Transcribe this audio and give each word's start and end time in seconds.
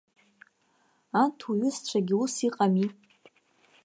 Анҭ 1.21 1.39
уҩызцәагьы 1.49 2.15
ус 2.23 2.35
иҟами? 2.47 2.87